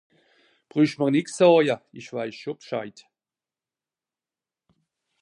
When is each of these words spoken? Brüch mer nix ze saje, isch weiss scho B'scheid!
Brüch 0.71 0.95
mer 1.01 1.11
nix 1.15 1.27
ze 1.33 1.43
saje, 1.49 1.75
isch 1.99 2.11
weiss 2.15 2.37
scho 2.39 2.53
B'scheid! 2.57 2.97